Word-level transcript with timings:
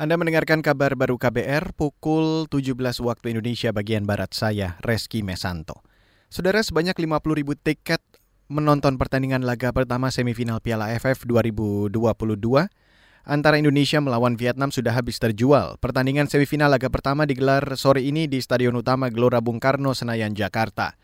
Anda 0.00 0.16
mendengarkan 0.16 0.64
kabar 0.64 0.96
baru 0.96 1.20
KBR 1.20 1.76
pukul 1.76 2.48
17 2.48 2.72
waktu 3.04 3.36
Indonesia 3.36 3.68
bagian 3.68 4.08
Barat 4.08 4.32
saya, 4.32 4.80
Reski 4.80 5.20
Mesanto. 5.20 5.84
Saudara 6.32 6.64
sebanyak 6.64 6.96
50 6.96 7.20
ribu 7.36 7.52
tiket 7.52 8.00
menonton 8.48 8.96
pertandingan 8.96 9.44
laga 9.44 9.76
pertama 9.76 10.08
semifinal 10.08 10.64
Piala 10.64 10.88
AFF 10.88 11.28
2022 11.28 11.92
antara 13.28 13.60
Indonesia 13.60 14.00
melawan 14.00 14.40
Vietnam 14.40 14.72
sudah 14.72 14.96
habis 14.96 15.20
terjual. 15.20 15.76
Pertandingan 15.84 16.32
semifinal 16.32 16.72
laga 16.72 16.88
pertama 16.88 17.28
digelar 17.28 17.60
sore 17.76 18.00
ini 18.00 18.24
di 18.24 18.40
Stadion 18.40 18.80
Utama 18.80 19.12
Gelora 19.12 19.44
Bung 19.44 19.60
Karno, 19.60 19.92
Senayan, 19.92 20.32
Jakarta. 20.32 20.96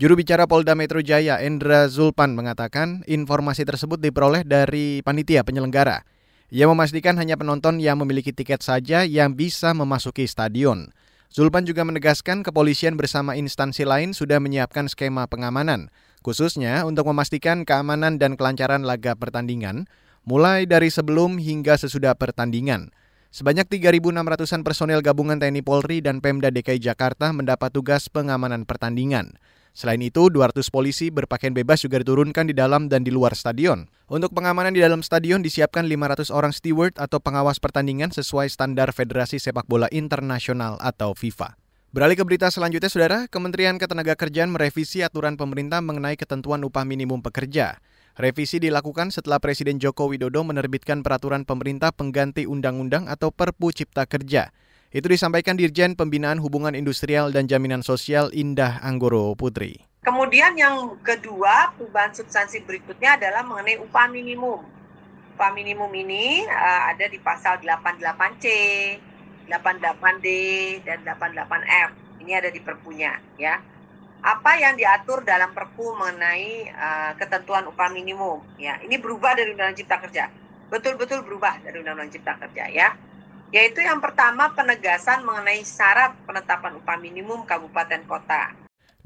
Juru 0.00 0.16
bicara 0.16 0.48
Polda 0.48 0.72
Metro 0.72 1.04
Jaya, 1.04 1.36
Endra 1.44 1.84
Zulpan, 1.92 2.32
mengatakan 2.32 3.04
informasi 3.04 3.68
tersebut 3.68 4.00
diperoleh 4.00 4.40
dari 4.48 5.04
panitia 5.04 5.44
penyelenggara. 5.44 6.00
Ia 6.48 6.64
memastikan 6.64 7.12
hanya 7.20 7.36
penonton 7.36 7.76
yang 7.76 8.00
memiliki 8.00 8.32
tiket 8.32 8.64
saja 8.64 9.04
yang 9.04 9.36
bisa 9.36 9.76
memasuki 9.76 10.24
stadion. 10.24 10.96
Zulpan 11.28 11.68
juga 11.68 11.84
menegaskan 11.84 12.40
kepolisian 12.40 12.96
bersama 12.96 13.36
instansi 13.36 13.84
lain 13.84 14.16
sudah 14.16 14.40
menyiapkan 14.40 14.88
skema 14.88 15.28
pengamanan, 15.28 15.92
khususnya 16.24 16.88
untuk 16.88 17.04
memastikan 17.12 17.68
keamanan 17.68 18.16
dan 18.16 18.32
kelancaran 18.32 18.80
laga 18.80 19.12
pertandingan, 19.12 19.84
mulai 20.24 20.64
dari 20.64 20.88
sebelum 20.88 21.36
hingga 21.36 21.76
sesudah 21.76 22.16
pertandingan. 22.16 22.96
Sebanyak 23.28 23.68
3.600-an 23.68 24.64
personel 24.64 25.04
gabungan 25.04 25.36
TNI 25.36 25.60
Polri 25.60 26.00
dan 26.00 26.24
Pemda 26.24 26.48
DKI 26.48 26.80
Jakarta 26.80 27.28
mendapat 27.28 27.76
tugas 27.76 28.08
pengamanan 28.08 28.64
pertandingan. 28.64 29.36
Selain 29.76 30.00
itu, 30.02 30.28
200 30.32 30.68
polisi 30.68 31.08
berpakaian 31.08 31.54
bebas 31.54 31.84
juga 31.84 32.00
diturunkan 32.02 32.50
di 32.50 32.54
dalam 32.56 32.86
dan 32.86 33.04
di 33.04 33.14
luar 33.14 33.32
stadion. 33.36 33.88
Untuk 34.08 34.32
pengamanan 34.34 34.72
di 34.72 34.80
dalam 34.80 35.04
stadion 35.04 35.44
disiapkan 35.44 35.86
500 35.86 36.32
orang 36.32 36.50
steward 36.50 36.96
atau 36.96 37.20
pengawas 37.20 37.60
pertandingan 37.62 38.10
sesuai 38.10 38.48
standar 38.48 38.90
Federasi 38.90 39.36
Sepak 39.38 39.68
Bola 39.68 39.86
Internasional 39.92 40.80
atau 40.80 41.12
FIFA. 41.12 41.58
Beralih 41.88 42.20
ke 42.20 42.24
berita 42.28 42.52
selanjutnya, 42.52 42.92
Saudara, 42.92 43.18
Kementerian 43.32 43.80
Ketenagakerjaan 43.80 44.52
merevisi 44.52 45.00
aturan 45.00 45.40
pemerintah 45.40 45.80
mengenai 45.80 46.20
ketentuan 46.20 46.60
upah 46.60 46.84
minimum 46.84 47.24
pekerja. 47.24 47.80
Revisi 48.18 48.58
dilakukan 48.58 49.08
setelah 49.14 49.38
Presiden 49.38 49.78
Joko 49.78 50.10
Widodo 50.10 50.42
menerbitkan 50.42 51.06
peraturan 51.06 51.46
pemerintah 51.46 51.94
pengganti 51.94 52.50
undang-undang 52.50 53.06
atau 53.06 53.30
Perpu 53.30 53.70
Cipta 53.72 54.04
Kerja. 54.10 54.50
Itu 54.88 55.04
disampaikan 55.12 55.60
Dirjen 55.60 55.92
Pembinaan 55.92 56.40
Hubungan 56.40 56.72
Industrial 56.72 57.28
dan 57.28 57.44
Jaminan 57.44 57.84
Sosial 57.84 58.32
Indah 58.32 58.80
Anggoro 58.80 59.36
Putri. 59.36 59.84
Kemudian 60.00 60.56
yang 60.56 60.96
kedua, 61.04 61.76
perubahan 61.76 62.16
substansi 62.16 62.64
berikutnya 62.64 63.20
adalah 63.20 63.44
mengenai 63.44 63.76
upah 63.84 64.08
minimum. 64.08 64.64
Upah 65.36 65.52
minimum 65.52 65.92
ini 65.92 66.40
uh, 66.48 66.88
ada 66.88 67.04
di 67.04 67.20
pasal 67.20 67.60
88C, 67.60 68.46
88D, 69.52 70.26
dan 70.88 71.04
88F. 71.04 72.24
Ini 72.24 72.32
ada 72.40 72.48
di 72.48 72.60
perpunya, 72.64 73.12
ya. 73.36 73.60
Apa 74.24 74.56
yang 74.56 74.72
diatur 74.80 75.20
dalam 75.20 75.52
perpu 75.52 75.84
mengenai 76.00 76.72
uh, 76.72 77.12
ketentuan 77.20 77.68
upah 77.68 77.92
minimum, 77.92 78.40
ya. 78.56 78.80
Ini 78.80 78.96
berubah 78.96 79.36
dari 79.36 79.52
Undang-Undang 79.52 79.84
Cipta 79.84 80.00
Kerja. 80.00 80.32
Betul-betul 80.72 81.28
berubah 81.28 81.60
dari 81.60 81.76
Undang-Undang 81.84 82.16
Cipta 82.16 82.40
Kerja, 82.40 82.72
ya 82.72 82.88
yaitu 83.48 83.80
yang 83.80 83.98
pertama 83.98 84.52
penegasan 84.52 85.24
mengenai 85.24 85.64
syarat 85.64 86.12
penetapan 86.28 86.76
upah 86.76 86.96
minimum 87.00 87.48
kabupaten 87.48 88.04
kota. 88.04 88.52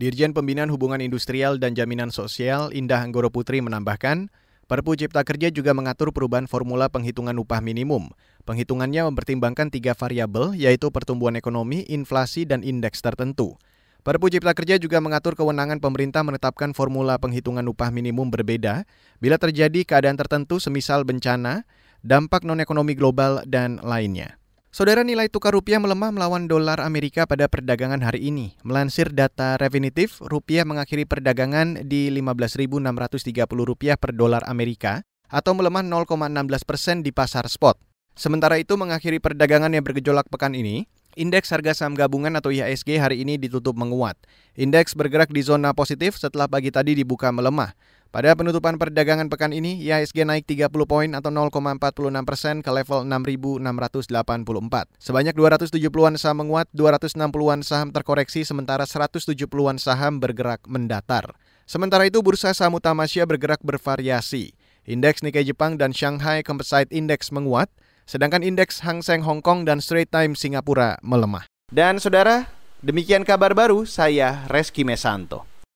Dirjen 0.00 0.34
Pembinaan 0.34 0.72
Hubungan 0.72 0.98
Industrial 0.98 1.60
dan 1.62 1.78
Jaminan 1.78 2.10
Sosial 2.10 2.74
Indah 2.74 3.06
Anggoro 3.06 3.30
Putri 3.30 3.62
menambahkan, 3.62 4.32
Perpu 4.66 4.96
Cipta 4.96 5.20
Kerja 5.20 5.52
juga 5.52 5.76
mengatur 5.76 6.16
perubahan 6.16 6.48
formula 6.48 6.88
penghitungan 6.88 7.36
upah 7.36 7.60
minimum. 7.60 8.08
Penghitungannya 8.48 9.04
mempertimbangkan 9.12 9.68
tiga 9.68 9.92
variabel, 9.92 10.56
yaitu 10.56 10.88
pertumbuhan 10.88 11.36
ekonomi, 11.36 11.84
inflasi, 11.92 12.48
dan 12.48 12.64
indeks 12.64 13.04
tertentu. 13.04 13.60
Perpu 14.02 14.32
Cipta 14.32 14.50
Kerja 14.56 14.80
juga 14.82 14.98
mengatur 14.98 15.38
kewenangan 15.38 15.78
pemerintah 15.78 16.26
menetapkan 16.26 16.74
formula 16.74 17.20
penghitungan 17.20 17.62
upah 17.70 17.94
minimum 17.94 18.34
berbeda 18.34 18.82
bila 19.22 19.38
terjadi 19.38 19.86
keadaan 19.86 20.18
tertentu 20.18 20.58
semisal 20.58 21.06
bencana, 21.06 21.68
dampak 22.02 22.42
non-ekonomi 22.42 22.94
global, 22.98 23.42
dan 23.46 23.78
lainnya. 23.82 24.36
Saudara 24.72 25.04
nilai 25.04 25.28
tukar 25.28 25.52
rupiah 25.52 25.76
melemah 25.76 26.08
melawan 26.08 26.48
dolar 26.48 26.80
Amerika 26.80 27.28
pada 27.28 27.44
perdagangan 27.44 28.00
hari 28.00 28.32
ini. 28.32 28.56
Melansir 28.64 29.12
data 29.12 29.60
Refinitiv, 29.60 30.16
rupiah 30.24 30.64
mengakhiri 30.64 31.04
perdagangan 31.04 31.84
di 31.84 32.08
15.630 32.08 33.44
rupiah 33.52 34.00
per 34.00 34.16
dolar 34.16 34.40
Amerika 34.48 35.04
atau 35.28 35.52
melemah 35.52 35.84
0,16 35.84 36.64
persen 36.64 36.96
di 37.04 37.12
pasar 37.12 37.44
spot. 37.52 37.76
Sementara 38.16 38.56
itu 38.56 38.76
mengakhiri 38.80 39.20
perdagangan 39.20 39.72
yang 39.72 39.84
bergejolak 39.84 40.28
pekan 40.32 40.56
ini, 40.56 40.88
Indeks 41.12 41.52
harga 41.52 41.76
saham 41.76 41.92
gabungan 41.92 42.32
atau 42.40 42.48
IHSG 42.48 42.96
hari 42.96 43.20
ini 43.20 43.36
ditutup 43.36 43.76
menguat. 43.76 44.16
Indeks 44.56 44.96
bergerak 44.96 45.28
di 45.28 45.44
zona 45.44 45.76
positif 45.76 46.16
setelah 46.16 46.48
pagi 46.48 46.72
tadi 46.72 46.96
dibuka 46.96 47.28
melemah. 47.28 47.76
Pada 48.12 48.36
penutupan 48.36 48.76
perdagangan 48.76 49.32
pekan 49.32 49.56
ini, 49.56 49.80
IHSG 49.88 50.28
naik 50.28 50.44
30 50.44 50.68
poin 50.84 51.08
atau 51.16 51.32
0,46 51.32 52.12
persen 52.28 52.60
ke 52.60 52.68
level 52.68 53.08
6.684. 53.08 55.00
Sebanyak 55.00 55.32
270-an 55.32 56.20
saham 56.20 56.44
menguat, 56.44 56.68
260-an 56.76 57.64
saham 57.64 57.88
terkoreksi, 57.88 58.44
sementara 58.44 58.84
170-an 58.84 59.80
saham 59.80 60.20
bergerak 60.20 60.60
mendatar. 60.68 61.32
Sementara 61.64 62.04
itu, 62.04 62.20
bursa 62.20 62.52
saham 62.52 62.76
utama 62.76 63.08
Asia 63.08 63.24
bergerak 63.24 63.64
bervariasi. 63.64 64.52
Indeks 64.84 65.24
Nikkei 65.24 65.48
Jepang 65.48 65.80
dan 65.80 65.96
Shanghai 65.96 66.44
Composite 66.44 66.92
Index 66.92 67.32
menguat, 67.32 67.72
Sedangkan 68.02 68.42
indeks 68.42 68.82
Hang 68.82 69.00
Seng 69.00 69.22
Hong 69.22 69.40
Kong 69.40 69.62
dan 69.62 69.78
Straits 69.78 70.10
Times 70.10 70.42
Singapura 70.42 70.98
melemah. 71.00 71.46
Dan 71.70 72.02
saudara, 72.02 72.50
demikian 72.82 73.22
kabar 73.22 73.54
baru 73.54 73.86
saya 73.86 74.44
Reski 74.50 74.82
Mesanto. 74.82 75.51